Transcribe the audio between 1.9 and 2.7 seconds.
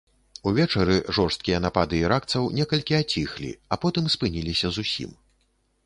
іракцаў